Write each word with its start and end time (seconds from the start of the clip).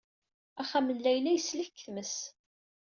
Axxam 0.61 0.87
n 0.95 0.97
Layla 1.03 1.31
yeslek 1.33 1.67
seg 1.75 1.79
tmes. 1.85 2.15